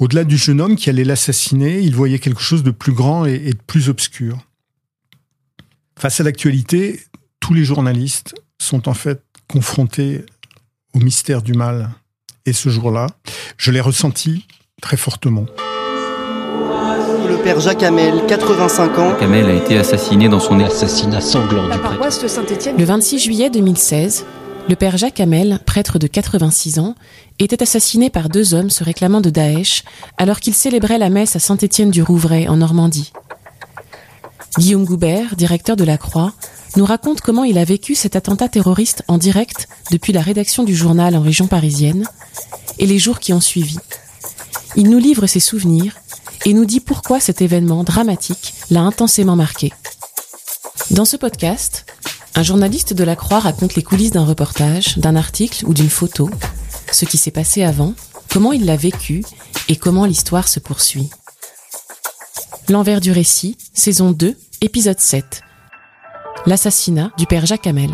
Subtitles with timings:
[0.00, 3.38] Au-delà du jeune homme qui allait l'assassiner, il voyait quelque chose de plus grand et,
[3.38, 4.38] de plus obscur.
[5.98, 7.00] Face à l'actualité,
[7.40, 10.24] tous les journalistes sont en fait confrontés
[10.94, 11.90] au mystère du mal.
[12.46, 13.06] Et ce jour-là,
[13.56, 14.46] je l'ai ressenti
[14.82, 15.46] très fortement.
[17.28, 19.16] Le père Jacques Hamel, 85 ans.
[19.20, 22.76] Hamel a été assassiné dans son assassinat sanglant du prêtre.
[22.76, 24.26] Le 26 juillet 2016,
[24.68, 26.94] le père Jacques Hamel, prêtre de 86 ans,
[27.38, 29.84] était assassiné par deux hommes se réclamant de Daesh
[30.16, 33.12] alors qu'il célébrait la messe à Saint-Étienne-du-Rouvray en Normandie.
[34.58, 36.32] Guillaume Goubert, directeur de la Croix,
[36.76, 40.74] nous raconte comment il a vécu cet attentat terroriste en direct depuis la rédaction du
[40.74, 42.08] journal en région parisienne
[42.78, 43.78] et les jours qui ont suivi.
[44.76, 45.96] Il nous livre ses souvenirs
[46.46, 49.72] et nous dit pourquoi cet événement dramatique l'a intensément marqué.
[50.90, 51.86] Dans ce podcast,
[52.36, 56.28] un journaliste de la Croix raconte les coulisses d'un reportage, d'un article ou d'une photo,
[56.90, 57.94] ce qui s'est passé avant,
[58.28, 59.24] comment il l'a vécu
[59.68, 61.10] et comment l'histoire se poursuit.
[62.68, 65.42] L'envers du récit, saison 2, épisode 7.
[66.46, 67.90] L'assassinat du père Jacques Hamel.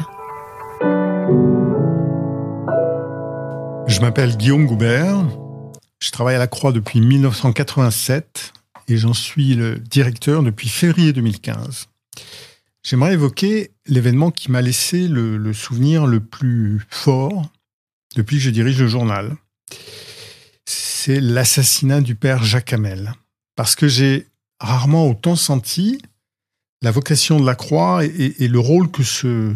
[3.86, 5.24] Je m'appelle Guillaume Goubert.
[5.98, 8.52] Je travaille à la Croix depuis 1987
[8.88, 11.88] et j'en suis le directeur depuis février 2015.
[12.82, 17.50] J'aimerais évoquer l'événement qui m'a laissé le, souvenir le plus fort
[18.16, 19.36] depuis que je dirige le journal.
[20.64, 23.12] C'est l'assassinat du père Jacques Hamel.
[23.54, 24.26] Parce que j'ai
[24.60, 26.00] rarement autant senti
[26.82, 29.54] la vocation de la Croix et, le rôle que ce,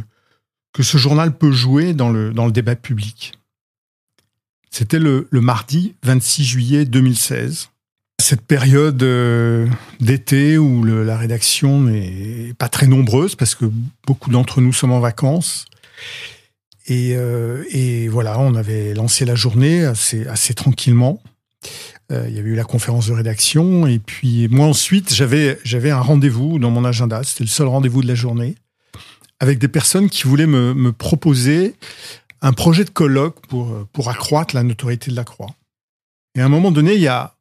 [0.78, 3.38] journal peut jouer dans le, dans le débat public.
[4.70, 7.70] C'était le, le mardi 26 juillet 2016
[8.24, 9.68] cette période euh,
[10.00, 13.66] d'été où la rédaction n'est pas très nombreuse parce que
[14.06, 15.66] beaucoup d'entre nous sommes en vacances.
[16.86, 21.22] Et, euh, voilà, on avait lancé la journée assez, tranquillement.
[22.12, 26.00] Euh, il y avait eu la conférence de rédaction et puis moi ensuite j'avais un
[26.00, 27.22] rendez-vous dans mon agenda.
[27.24, 28.54] C'était le seul rendez-vous de la journée
[29.40, 31.74] avec des personnes qui voulaient me, me proposer
[32.40, 35.54] un projet de colloque pour pour accroître la notoriété de la Croix.
[36.36, 37.33] Et à un moment donné, il y a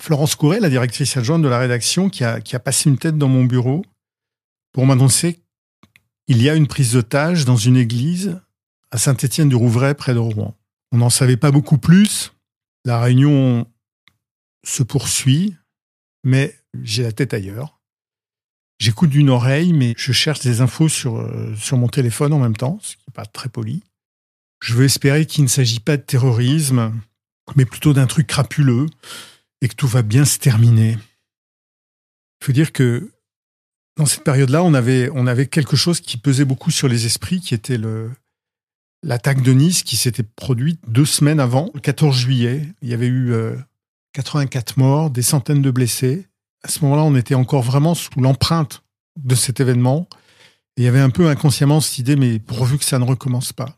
[0.00, 3.44] Florence Couret, la directrice adjointe de la rédaction, qui a, passé une tête dans mon
[3.44, 3.84] bureau
[4.72, 5.40] pour m'annoncer
[6.26, 8.40] qu'il y a une prise d'otage dans une église
[8.90, 10.54] à Saint-Étienne-du-Rouvray, près de Rouen.
[10.92, 12.32] On n'en savait pas beaucoup plus.
[12.84, 13.66] La réunion
[14.64, 15.56] se poursuit,
[16.24, 17.80] mais j'ai la tête ailleurs.
[18.78, 22.56] J'écoute d'une oreille, mais je cherche des infos sur, euh, sur mon téléphone en même
[22.56, 23.82] temps, ce qui n'est pas très poli.
[24.60, 26.92] Je veux espérer qu'il ne s'agit pas de terrorisme,
[27.56, 28.86] mais plutôt d'un truc crapuleux,
[29.60, 30.98] et que tout va bien se terminer.
[32.40, 33.10] Il faut dire que
[33.96, 37.40] dans cette période-là, on avait, on avait quelque chose qui pesait beaucoup sur les esprits,
[37.40, 38.10] qui était le,
[39.02, 42.62] l'attaque de Nice qui s'était produite deux semaines avant, le 14 juillet.
[42.82, 43.32] Il y avait eu
[44.12, 46.26] 84 euh, morts, des centaines de blessés.
[46.62, 48.82] À ce moment-là, on était encore vraiment sous l'empreinte
[49.16, 50.08] de cet événement.
[50.76, 53.52] Et il y avait un peu inconsciemment cette idée, mais pourvu que ça ne recommence
[53.52, 53.76] pas.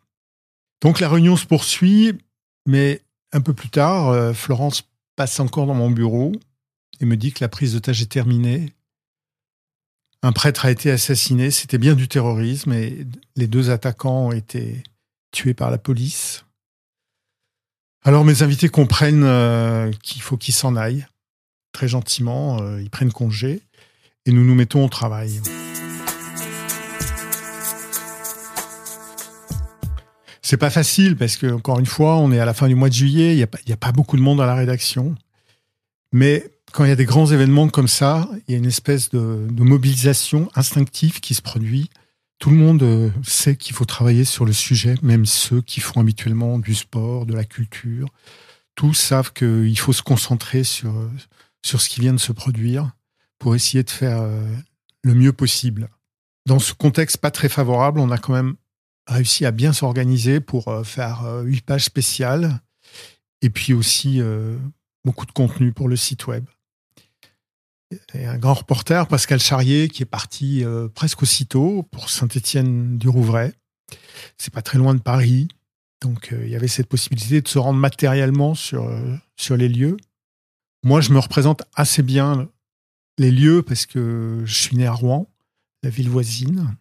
[0.82, 2.18] Donc la réunion se poursuit,
[2.66, 3.02] mais
[3.32, 4.82] un peu plus tard, euh, Florence
[5.20, 6.32] passe encore dans mon bureau
[6.98, 8.72] et me dit que la prise d'otage est terminée.
[10.22, 14.82] Un prêtre a été assassiné, c'était bien du terrorisme et les deux attaquants ont été
[15.30, 16.47] tués par la police.
[18.03, 21.06] Alors mes invités comprennent euh, qu'il faut qu'ils s'en aillent.
[21.72, 23.60] Très gentiment, euh, ils prennent congé
[24.25, 25.38] et nous nous mettons au travail.
[30.43, 32.89] C'est pas facile parce que, encore une fois, on est à la fin du mois
[32.89, 35.15] de juillet, il n'y a, pas beaucoup de monde à la rédaction.
[36.13, 39.10] Mais quand il y a des grands événements comme ça, il y a une espèce
[39.10, 41.91] de, de mobilisation instinctive qui se produit.
[42.39, 46.01] Tout le monde euh, sait qu'il faut travailler sur le sujet, même ceux qui font
[46.01, 48.09] habituellement du sport, de la culture.
[48.75, 50.95] Tous savent qu'il faut se concentrer sur,
[51.63, 52.93] sur ce qui vient de se produire
[53.39, 54.43] pour essayer de faire euh,
[55.03, 55.91] le mieux possible.
[56.47, 58.54] Dans ce contexte pas très favorable, on a quand même
[59.06, 62.60] réussi à bien s'organiser pour euh, faire euh, huit pages spéciales
[63.42, 64.56] et puis aussi euh,
[65.04, 66.44] beaucoup de contenu pour le site web.
[68.14, 70.62] Et un grand reporter, Pascal Charrier, qui est parti
[70.94, 73.52] presque aussitôt pour Saint-Étienne-du-Rouvray.
[74.38, 75.48] C'est pas très loin de Paris.
[76.00, 78.88] Donc il y avait cette possibilité de se rendre matériellement sur,
[79.36, 79.97] sur les lieux.
[80.84, 82.48] Moi, je me représente assez bien
[83.18, 85.28] les lieux parce que je suis né à Rouen,
[85.82, 86.76] la ville voisine.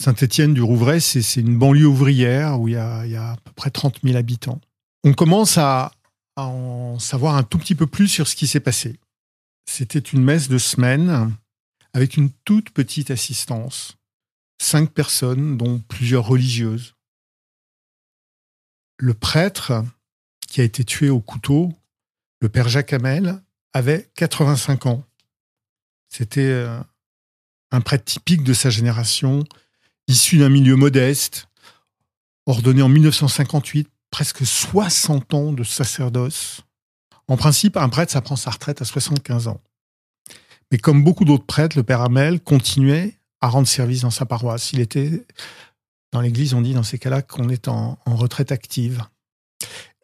[0.00, 4.00] Saint-Étienne du Rouvray, c'est une banlieue ouvrière où il y, a, à peu près 30
[4.04, 4.60] 000 habitants.
[5.02, 5.90] On commence à,
[6.36, 9.00] en savoir un tout petit peu plus sur ce qui s'est passé.
[9.68, 11.34] C'était une messe de semaine
[11.94, 13.96] avec une toute petite assistance.
[14.60, 16.94] Cinq personnes, dont plusieurs religieuses.
[18.98, 19.84] Le prêtre
[20.48, 21.72] qui a été tué au couteau,
[22.40, 23.42] le père Jacques Hamel,
[23.72, 25.04] avait 85 ans.
[26.08, 26.80] C'était euh,
[27.72, 29.44] un prêtre typique de sa génération,
[30.08, 31.48] issu d'un milieu modeste,
[32.46, 36.62] ordonné en 1958, presque 60 ans de sacerdoce.
[37.28, 39.60] En principe, un prêtre, ça prend sa retraite à 75 ans.
[40.72, 44.72] Mais comme beaucoup d'autres prêtres, le père Hamel continuait à rendre service dans sa paroisse.
[44.72, 45.24] Il était,
[46.12, 49.04] dans l'église, on dit dans ces cas-là qu'on est en, retraite active.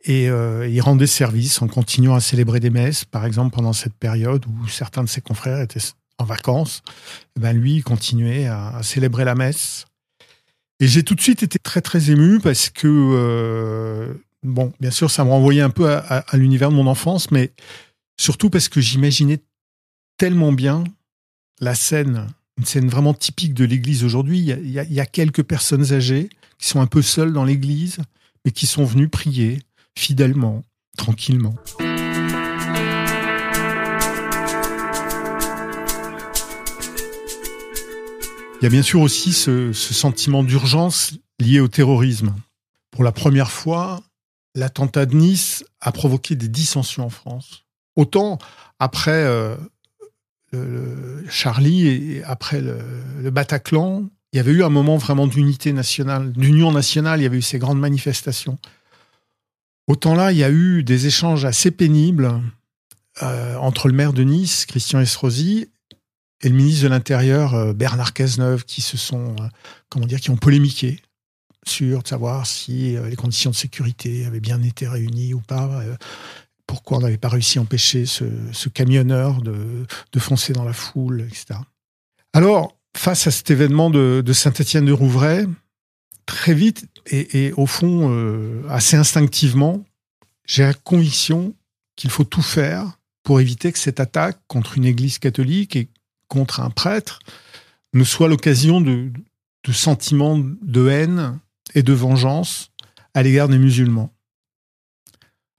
[0.05, 3.95] Et euh, il rendait service en continuant à célébrer des messes, par exemple pendant cette
[3.95, 5.81] période où certains de ses confrères étaient
[6.19, 6.83] en vacances.
[7.37, 9.87] Eh ben lui, il continuait à, célébrer la messe.
[10.85, 15.11] Et j'ai tout de suite été très très ému parce que, euh, bon, bien sûr,
[15.11, 17.53] ça me renvoyait un peu à l'univers de mon enfance, mais
[18.21, 19.39] surtout parce que j'imaginais
[20.19, 20.85] tellement bien
[21.59, 22.27] la scène,
[22.59, 24.41] une scène vraiment typique de l'église aujourd'hui.
[24.41, 26.29] Il, y, a, quelques personnes âgées
[26.59, 28.01] qui sont un peu seules dans l'église,
[28.45, 29.61] mais qui sont venues prier
[29.97, 30.65] fidèlement,
[30.99, 31.55] tranquillement.
[38.65, 42.35] Il y a bien sûr aussi ce, sentiment d'urgence lié au terrorisme.
[42.91, 44.01] Pour la première fois,
[44.55, 47.67] l'attentat de Nice a provoqué des dissensions en France.
[47.95, 48.39] Autant
[48.79, 49.59] après euh,
[51.29, 56.73] Charlie et après le, Bataclan, il y avait eu un moment vraiment d'unité nationale, d'union
[56.73, 58.59] nationale, il y avait eu ces grandes manifestations.
[59.89, 62.41] Autant là, il y a eu des échanges assez pénibles
[63.23, 65.69] euh, entre le maire de Nice, Christian Estrosi,
[66.43, 69.49] et le ministre de l'Intérieur, euh, Bernard Cazeneuve, qui se sont, euh,
[69.89, 71.01] comment dire, qui ont polémiqué
[71.67, 75.83] sur de savoir si les conditions de sécurité avaient bien été réunies ou pas
[76.67, 79.87] pourquoi on n'avait pas réussi à empêcher ce, camionneur de,
[80.19, 81.61] foncer dans la foule, etc.
[82.33, 85.47] Alors, face à cet événement de, Saint-Étienne de Rouvray,
[86.27, 89.85] très vite et, au fond euh, assez instinctivement,
[90.47, 91.55] j'ai la conviction
[91.97, 95.89] qu'il faut tout faire pour éviter que cette attaque contre une église catholique et
[96.35, 97.21] contre un prêtre
[97.93, 99.13] ne soit l'occasion de,
[99.73, 101.39] sentiments de haine
[101.75, 102.73] et de vengeance
[103.15, 104.13] à l'égard des musulmans.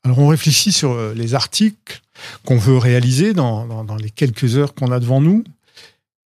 [0.04, 2.02] Alors on réfléchit sur euh, les articles
[2.46, 5.44] qu'on veut réaliser dans, les quelques heures qu'on a devant nous,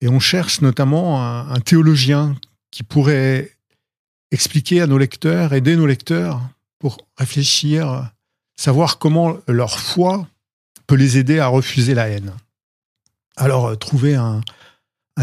[0.01, 2.37] et on cherche notamment un, théologien
[2.71, 3.53] qui pourrait
[4.31, 6.41] expliquer à nos lecteurs, aider nos lecteurs
[6.79, 8.11] pour réfléchir,
[8.57, 10.27] savoir comment leur foi
[10.87, 12.33] peut les aider à refuser la haine.
[13.39, 14.41] Alors euh, trouver un,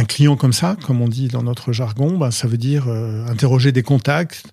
[0.07, 3.71] client comme ça, comme on dit dans notre jargon, ben, ça veut dire euh, interroger
[3.71, 4.43] des contacts,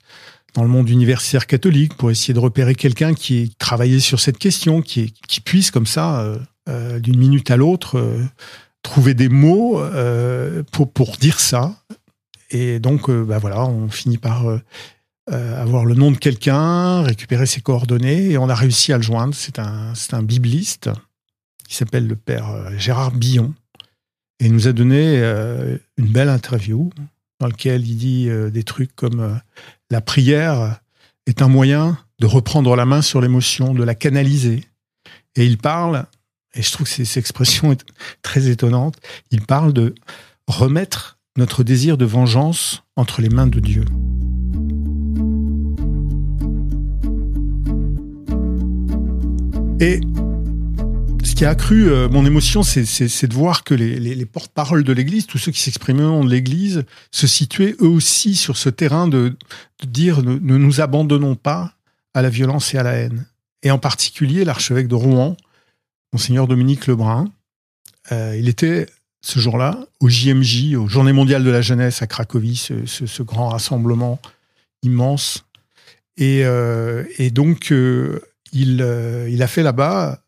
[0.55, 4.39] dans le monde universitaire catholique pour essayer de repérer quelqu'un qui ait travaillé sur cette
[4.39, 5.15] question, qui,
[5.45, 6.37] puisse comme ça,
[6.69, 8.15] euh, d'une minute à l'autre,
[8.83, 9.83] trouver des mots
[10.71, 11.75] pour, pour dire ça.
[12.51, 14.45] Et donc, bah voilà, on finit par
[15.27, 19.35] avoir le nom de quelqu'un, récupérer ses coordonnées, et on a réussi à le joindre.
[19.35, 20.91] C'est un, c'est un bibliste
[21.75, 23.55] s'appelle le père Gérard Billon,
[24.41, 25.19] et il nous a donné
[25.97, 26.91] une belle interview
[27.41, 29.41] dans laquelle il dit des trucs comme
[29.91, 30.81] la prière
[31.27, 34.65] est un moyen de reprendre la main sur l'émotion, de la canaliser.
[35.37, 36.07] Et il parle,
[36.55, 37.85] et je trouve que cette expression est
[38.23, 38.97] très étonnante,
[39.31, 39.95] il parle de
[40.47, 43.85] remettre notre désir de vengeance entre les mains de Dieu.
[49.81, 50.01] Et
[51.43, 55.51] qui accru euh, mon émotion, c'est de voir que les, porte-paroles de l'Église, tous ceux
[55.51, 59.37] qui s'expriment au nom de l'Église, se situaient eux aussi sur ce terrain de,
[59.85, 61.75] dire ne, nous abandonnons pas
[62.15, 63.27] à la violence et à la haine.
[63.65, 65.37] Et en particulier l'archevêque de Rouen,
[66.13, 67.25] monseigneur Dominique Lebrun,
[68.13, 68.87] euh, il était
[69.21, 72.55] ce jour-là au JMJ, aux Journées mondiales de la jeunesse à Cracovie,
[72.87, 74.21] ce, grand rassemblement
[74.85, 75.45] immense.
[76.17, 77.75] Et, euh, donc,
[78.53, 80.22] il a fait là-bas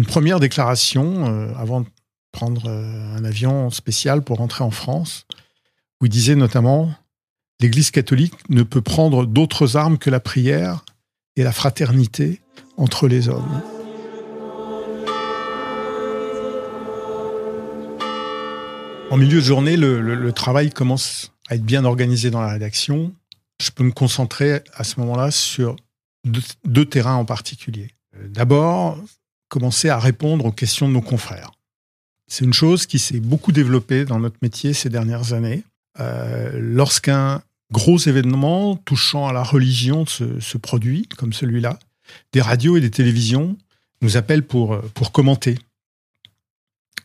[0.00, 1.86] une première déclaration euh, avant de
[2.32, 5.26] prendre euh, un avion spécial pour rentrer en France,
[6.00, 6.90] où il disait notamment
[7.60, 10.86] L'Église catholique ne peut prendre d'autres armes que la prière
[11.36, 12.40] et la fraternité
[12.78, 13.60] entre les hommes.
[19.10, 23.12] En milieu de journée, le, travail commence à être bien organisé dans la rédaction.
[23.60, 25.76] Je peux me concentrer à ce moment-là sur
[26.64, 27.88] deux terrains en particulier.
[28.28, 28.96] D'abord,
[29.50, 31.50] commencer à répondre aux questions de nos confrères.
[32.26, 35.64] C'est une chose qui s'est beaucoup développée dans notre métier ces dernières années.
[35.98, 41.78] Euh, lorsqu'un gros événement touchant à la religion se, produit, comme celui-là,
[42.32, 43.56] des radios et des télévisions
[44.00, 45.58] nous appellent pour, pour commenter.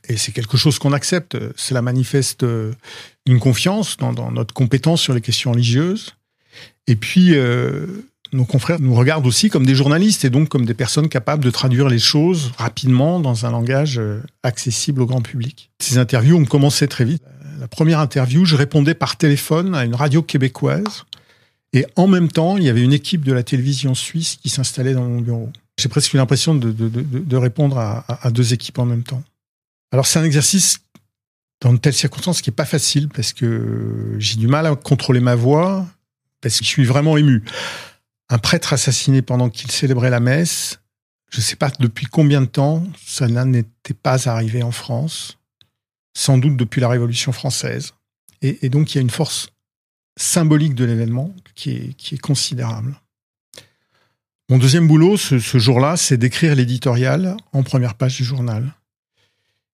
[0.08, 1.38] Et c'est quelque chose qu'on accepte.
[1.56, 2.74] Cela manifeste euh,
[3.26, 6.16] une confiance dans, notre compétence sur les questions religieuses.
[6.88, 7.88] Et puis, euh,
[8.34, 11.50] nos confrères nous regardent aussi comme des journalistes et donc comme des personnes capables de
[11.50, 15.70] traduire les choses rapidement dans un langage euh, accessible au grand public.
[15.80, 17.24] Ces interviews ont commencé très vite.
[17.60, 21.06] La première interview, je répondais par téléphone à une radio québécoise
[21.74, 24.94] et en même temps, il y avait une équipe de la télévision suisse qui s'installait
[24.94, 25.52] dans mon bureau.
[25.78, 29.24] J'ai presque eu l'impression de, répondre à, deux équipes en même temps.
[29.92, 30.80] Alors c'est un exercice
[31.62, 35.20] dans de telles circonstances qui est pas facile parce que j'ai du mal à contrôler
[35.20, 35.86] ma voix
[36.42, 37.44] parce que je suis vraiment ému
[38.30, 40.80] un prêtre assassiné pendant qu'il célébrait la messe.
[41.30, 45.38] Je ne sais pas depuis combien de temps cela n'était pas arrivé en France,
[46.14, 47.94] sans doute depuis la Révolution française.
[48.42, 49.50] Et, donc il y a une force
[50.18, 52.96] symbolique de l'événement qui est, considérable.
[54.50, 58.74] Mon deuxième boulot ce, ce jour-là, c'est d'écrire l'éditorial en première page du journal.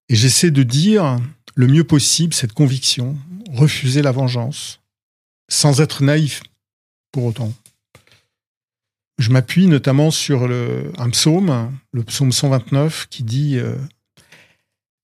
[0.07, 1.17] Et j'essaie de dire
[1.55, 3.17] le mieux possible cette conviction,
[3.53, 4.79] refuser la vengeance,
[5.49, 6.41] sans être naïf
[7.11, 7.53] pour autant.
[9.21, 13.75] Je m'appuie notamment sur le, un psaume, le psaume 129, qui dit euh,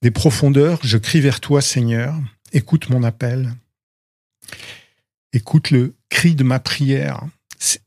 [0.01, 2.15] Des profondeurs, je crie vers toi, Seigneur,
[2.51, 3.53] écoute mon appel,
[5.33, 7.21] écoute le cri de ma prière.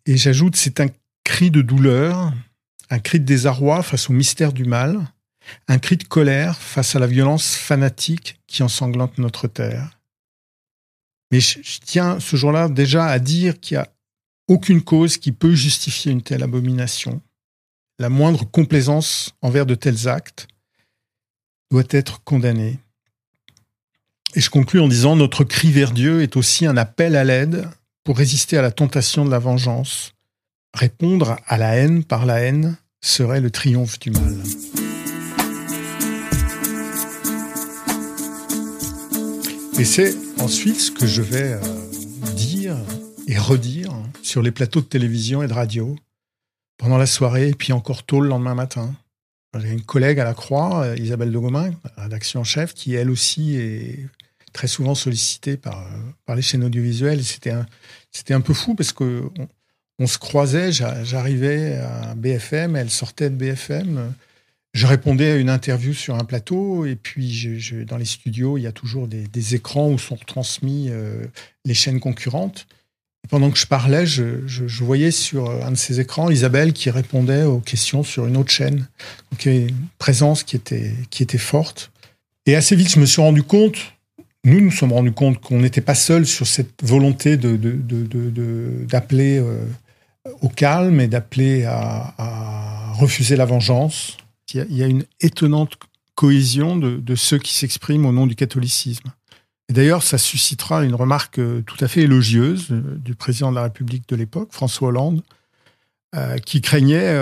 [0.06, 0.87] Et j'ajoute, c'est un
[1.25, 2.32] cri de douleur,
[2.90, 5.00] un cri de désarroi face au mystère du mal,
[5.66, 9.99] un cri de colère face à la violence fanatique qui ensanglante notre terre.
[11.32, 13.88] Mais je tiens ce jour-là déjà à dire qu'il y a
[14.50, 17.23] aucune cause qui peut justifier une telle abomination.
[18.00, 20.49] La moindre complaisance envers de tels actes
[21.71, 22.80] doit être condamnée.
[24.35, 27.69] Et je conclus en disant notre cri vers Dieu est aussi un appel à l'aide
[28.02, 30.14] pour résister à la tentation de la vengeance.
[30.75, 34.37] Répondre à la haine par la haine serait le triomphe du mal.
[39.78, 41.61] Et c'est ensuite ce que je vais euh,
[42.35, 42.76] dire
[43.28, 43.79] et redire
[44.22, 45.96] sur les plateaux de télévision et de radio
[46.78, 48.94] pendant la soirée, et puis encore tôt le lendemain matin.
[49.58, 53.10] J'ai une collègue à la Croix, euh, Isabelle de Gomin, rédaction en chef, qui elle
[53.10, 54.06] aussi est
[54.52, 55.86] très souvent sollicitée par,
[56.28, 57.24] euh, les chaînes audiovisuelles.
[57.24, 57.66] C'était un,
[58.12, 59.24] c'était un peu fou parce que
[59.98, 64.14] on, se croisait, j'arrivais à BFM, elle sortait de BFM.
[64.72, 68.66] Je répondais à une interview sur un plateau et puis dans les studios, il y
[68.68, 71.26] a toujours des, écrans où sont retransmis euh,
[71.64, 72.66] les chaînes concurrentes
[73.28, 77.60] pendant que je parlais, je, voyais sur un de ces écrans Isabelle qui répondait aux
[77.60, 78.88] questions sur une autre chaîne.
[79.30, 81.92] Donc il y avait une présence qui était, qui était forte.
[82.46, 83.76] Et assez vite, je me suis rendu compte,
[84.44, 89.46] nous nous sommes rendus compte qu'on n'était pas seul sur cette volonté d'appeler de, de,
[89.46, 89.64] euh,
[90.40, 94.16] au calme et d'appeler à, refuser la vengeance.
[94.52, 95.74] Il y a, une étonnante
[96.14, 99.12] cohésion de ceux qui s'expriment au nom du catholicisme.
[99.70, 103.62] D'ailleurs, ça suscitera une remarque euh, tout à fait élogieuse euh, du président de la
[103.62, 105.22] République de l'époque, François Hollande,
[106.16, 107.16] euh, qui craignait,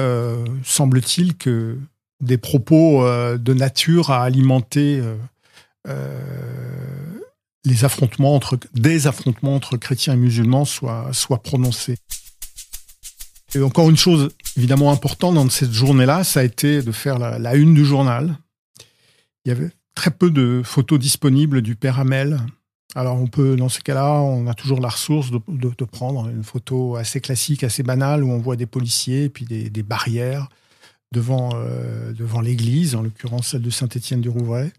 [0.65, 1.79] semble-t-il, que
[2.21, 5.03] des propos de nature à alimenter
[7.65, 11.97] les affrontements entre, des affrontements entre chrétiens et musulmans soient, soient prononcés.
[13.55, 17.39] Et encore une chose évidemment importante dans cette journée-là, ça a été de faire la,
[17.39, 18.37] la une du journal.
[19.45, 22.39] Il y avait très peu de photos disponibles du père Hamel.
[22.95, 26.95] Alors on peut, dans ces cas-là, on a toujours la ressource de, prendre une photo
[26.95, 30.49] assez classique, assez banale, où on voit des policiers et puis des, barrières
[31.11, 34.73] devant, euh, devant l'église, en l'occurrence celle de Saint-Étienne-du-Rouvray.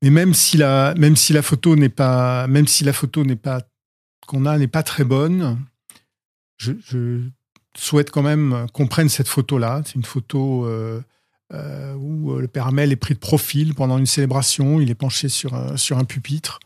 [0.00, 3.34] Mais même si la, même si la photo n'est pas, même si la photo n'est
[3.34, 3.62] pas
[4.28, 5.58] qu'on a n'est pas très bonne,
[6.56, 7.20] je,
[7.76, 9.82] souhaite quand même qu'on prenne cette photo-là.
[9.84, 11.00] C'est une photo euh,
[11.52, 14.80] euh, où euh, le père Hamel est pris de profil pendant une célébration.
[14.80, 16.60] Il est penché sur un, sur un pupitre.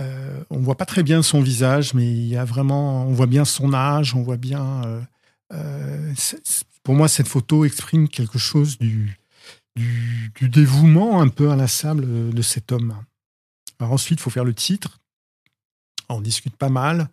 [0.00, 3.26] Euh, on voit pas très bien son visage, mais il y a vraiment, on voit
[3.26, 5.06] bien son âge, on voit bien.
[5.52, 6.14] Euh,
[6.82, 9.18] pour moi, cette photo exprime quelque chose du,
[9.76, 12.96] du, dévouement un peu inlassable de cet homme.
[13.80, 14.98] Ensuite, il faut faire le titre.
[16.08, 17.08] On discute pas mal.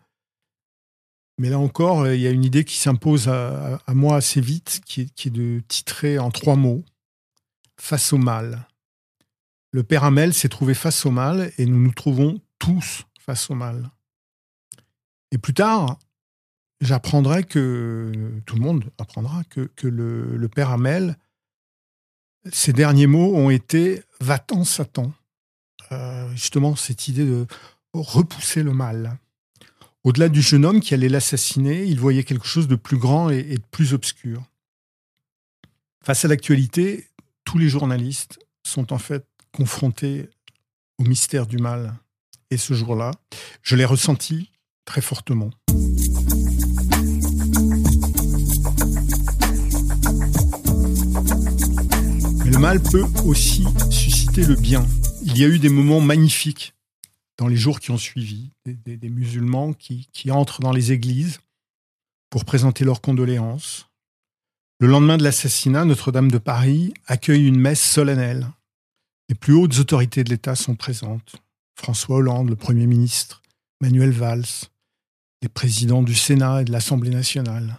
[1.38, 4.82] Mais là encore, euh, il y a une idée qui s'impose à, moi assez vite,
[4.86, 6.84] qui est, de titrer en trois mots
[7.78, 8.70] Face au mal.
[9.72, 13.54] Le père Hamel s'est trouvé face au mal et nous nous trouvons tous face au
[13.54, 13.92] mal.
[15.32, 16.00] Et plus tard,
[16.80, 21.18] j'apprendrai que, tout le monde apprendra que, le, père Hamel
[22.50, 25.12] Ses derniers mots ont été Va-t'en, Satan.
[25.92, 27.46] Euh, justement, cette idée de
[27.94, 29.18] repousser le mal.
[30.06, 33.42] Au-delà du jeune homme qui allait l'assassiner, il voyait quelque chose de plus grand et,
[33.42, 34.44] de plus obscur.
[36.04, 37.08] Face à l'actualité,
[37.44, 40.30] tous les journalistes sont en fait confrontés
[41.00, 41.96] au mystère du mal.
[42.52, 43.10] Et ce jour-là,
[43.64, 44.52] je l'ai ressenti
[44.86, 45.50] très fortement.
[52.46, 54.86] Le mal peut aussi susciter le bien.
[55.24, 56.75] Il y a eu des moments magnifiques
[57.38, 61.40] dans les jours qui ont suivi, des, musulmans qui, entrent dans les églises
[62.30, 63.90] pour présenter leurs condoléances.
[64.80, 68.48] Le lendemain de l'assassinat, Notre-Dame de Paris accueille une messe solennelle.
[69.30, 71.36] Les plus hautes autorités de l'État sont présentes.
[71.76, 73.42] François Hollande, le Premier ministre,
[73.82, 74.46] Manuel Valls,
[75.42, 77.78] les présidents du Sénat et de l'Assemblée nationale.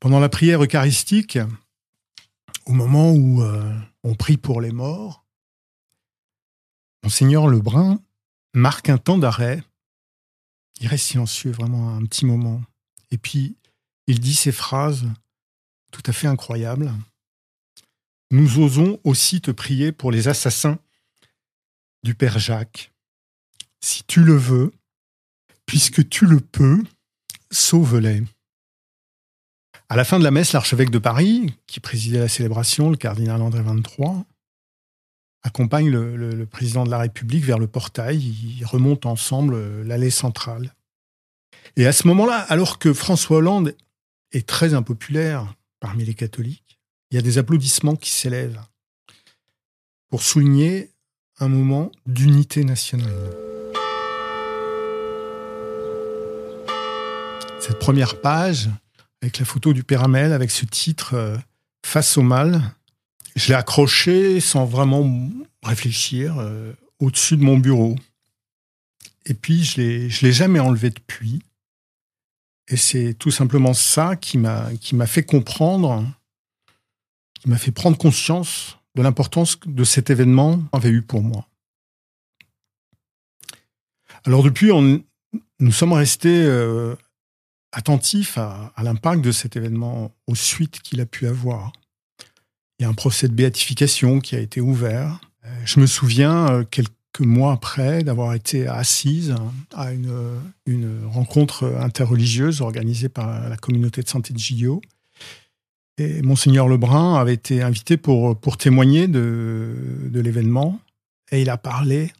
[0.00, 1.38] Pendant la prière eucharistique,
[2.66, 5.21] au moment où euh, on prie pour les morts,
[7.02, 8.00] Monseigneur Lebrun
[8.54, 9.62] marque un temps d'arrêt.
[10.80, 12.62] Il reste silencieux vraiment un petit moment.
[13.10, 13.56] Et puis,
[14.06, 15.06] il dit ces phrases
[15.90, 16.92] tout à fait incroyables.
[18.30, 20.78] Nous osons aussi te prier pour les assassins
[22.02, 22.92] du Père Jacques.
[23.80, 24.72] Si tu le veux,
[25.66, 26.82] puisque tu le peux,
[27.50, 28.22] sauve-les.
[29.88, 33.42] À la fin de la messe, l'archevêque de Paris, qui présidait la célébration, le cardinal
[33.42, 34.24] André XXIII,
[35.42, 38.18] accompagne le, président de la République vers le portail.
[38.18, 40.74] Ils remontent ensemble l'allée centrale.
[41.76, 43.74] Et à ce moment-là, alors que François Hollande
[44.32, 46.78] est très impopulaire parmi les catholiques,
[47.10, 48.60] il y a des applaudissements qui s'élèvent
[50.08, 50.90] pour souligner
[51.38, 53.12] un moment d'unité nationale.
[57.58, 58.68] Cette première page,
[59.22, 61.36] avec la photo du Père avec ce titre euh,
[61.84, 62.62] Face au mal,
[63.36, 65.30] je l'ai accroché sans vraiment
[65.62, 67.96] réfléchir euh, au-dessus de mon bureau.
[69.26, 71.42] Et puis, je ne l'ai jamais enlevé depuis.
[72.68, 76.06] Et c'est tout simplement ça qui m'a fait comprendre,
[77.40, 81.48] qui m'a fait prendre conscience de l'importance de cet événement avait eu pour moi.
[84.24, 85.02] Alors depuis, on,
[85.58, 86.94] nous sommes restés euh,
[87.72, 91.72] attentifs à, l'impact de cet événement, aux suites qu'il a pu avoir.
[92.82, 95.20] Il y a un procès de béatification qui a été ouvert.
[95.44, 96.90] Euh, je me souviens, euh, quelques
[97.20, 99.36] mois après, d'avoir été assise
[99.72, 104.82] à une, rencontre interreligieuse organisée par la communauté de santé de Gillot
[105.96, 109.76] et Monseigneur Lebrun avait été invité pour, pour témoigner de,
[110.10, 110.80] de l'événement.
[111.30, 112.10] Et il a parlé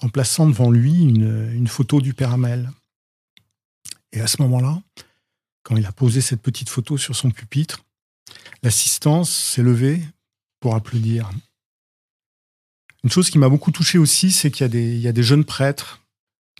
[0.00, 2.70] en plaçant devant lui une, une photo du Père Amel.
[4.12, 4.80] Et à ce moment-là,
[5.62, 7.84] quand il a posé cette petite photo sur son pupitre,
[8.62, 10.00] l'assistance s'est levée
[10.60, 11.30] pour applaudir.
[13.04, 16.00] Une chose qui m'a beaucoup touché aussi, c'est qu'il y, a des jeunes prêtres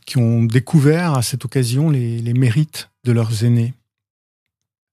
[0.06, 3.74] qui ont découvert à cette occasion les, mérites de leurs aînés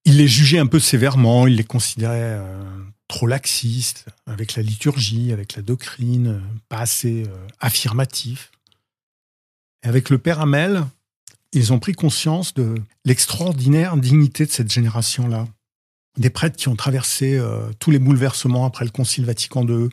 [0.05, 2.63] il les jugeait un peu sévèrement, il les considérait euh,
[3.07, 8.51] trop laxistes avec la liturgie, avec la doctrine, pas assez euh, affirmatifs.
[9.83, 10.85] Avec le père Hamel,
[11.51, 15.47] ils ont pris conscience de l'extraordinaire dignité de cette génération-là.
[16.17, 17.41] Des prêtres qui ont traversé
[17.79, 19.89] tous les bouleversements après le Concile Vatican II,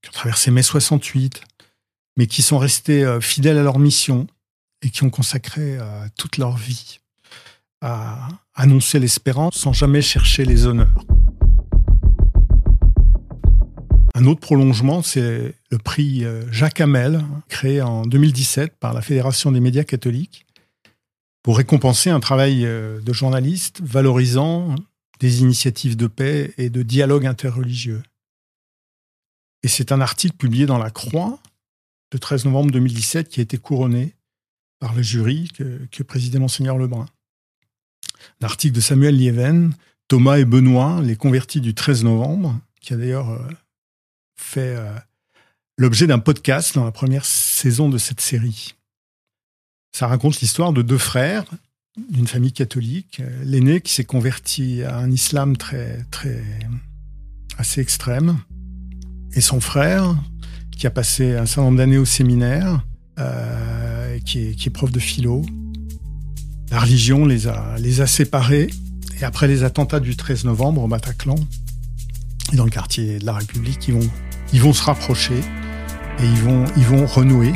[0.00, 1.42] qui ont traversé mai 68,
[2.16, 4.26] mais qui sont restés fidèles à leur mission
[4.82, 5.76] et qui ont consacré
[6.16, 7.00] toute leur vie
[7.80, 11.04] à annoncer l'espérance sans jamais chercher les honneurs.
[14.18, 19.52] Un autre prolongement, c'est le prix euh, Jacques Hamel, créé en 2017 par la Fédération
[19.52, 20.46] des médias catholiques,
[21.42, 24.74] pour récompenser un travail euh, de journaliste valorisant
[25.20, 28.02] des initiatives de paix et de dialogue interreligieux.
[29.62, 31.40] Et c'est un article publié dans La Croix
[32.12, 34.14] le 13 novembre 2017 qui a été couronné
[34.78, 37.06] par le jury que, présidait Monseigneur Lebrun
[38.40, 39.74] l'article de Samuel Lieven,
[40.08, 43.48] Thomas et Benoît, les convertis du 13 novembre, qui a d'ailleurs euh,
[44.36, 44.94] fait euh,
[45.76, 48.74] l'objet d'un podcast dans la première saison de cette série.
[49.92, 51.44] Ça raconte l'histoire de deux frères
[52.10, 53.22] d'une famille catholique.
[53.42, 56.42] L'aîné qui s'est converti à un islam très, très,
[57.58, 58.38] assez extrême,
[59.32, 60.16] et son frère
[60.76, 62.84] qui a passé un certain nombre d'années au séminaire,
[63.18, 65.44] euh, qui, est, qui est prof de philo,
[66.70, 68.68] la religion les a, les a séparés.
[69.20, 71.36] Et après les attentats du 13 novembre au Bataclan
[72.52, 74.10] et dans le quartier de la République, ils vont,
[74.52, 75.38] ils vont se rapprocher
[76.18, 77.52] et ils vont, ils vont renouer.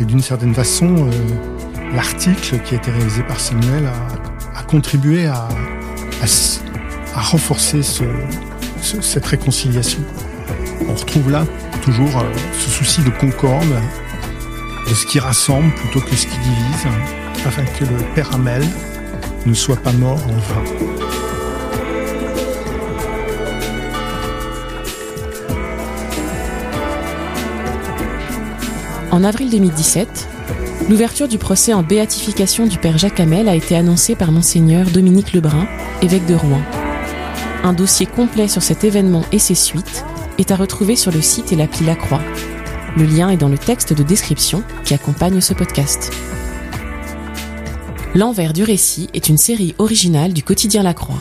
[0.00, 1.51] Et d'une certaine façon, euh,
[1.94, 3.90] l'article qui a été réalisé par Samuel
[4.54, 5.48] a, contribué à,
[7.14, 8.04] renforcer ce,
[8.80, 10.00] cette réconciliation.
[10.88, 11.44] On retrouve là
[11.82, 13.66] toujours euh, ce souci de concorde,
[14.88, 16.86] de ce qui rassemble plutôt que ce qui divise,
[17.44, 18.64] afin que le Père Amel
[19.44, 20.64] ne soit pas mort en vain.
[29.10, 30.28] En avril 2017,
[30.88, 35.32] l'ouverture du procès en béatification du père Jacques Hamel a été annoncée par monseigneur Dominique
[35.32, 35.66] Lebrun,
[36.02, 36.62] évêque de Rouen.
[37.62, 40.04] Un dossier complet sur cet événement et ses suites
[40.38, 42.22] est à retrouver sur le site et l'appli La Croix.
[42.96, 46.12] Le lien est dans le texte de description qui accompagne ce podcast.
[48.14, 51.20] L'envers du récit est une série originale du quotidien La Croix.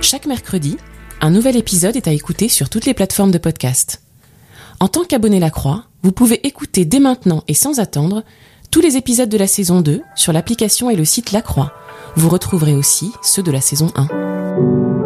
[0.00, 0.76] Chaque mercredi,
[1.20, 4.02] un nouvel épisode est à écouter sur toutes les plateformes de podcast.
[4.80, 8.24] En tant qu'abonné La Croix, vous pouvez écouter dès maintenant et sans attendre
[8.74, 11.72] tous les épisodes de la saison 2 sur l'application et le site La Croix.
[12.16, 15.03] Vous retrouverez aussi ceux de la saison 1.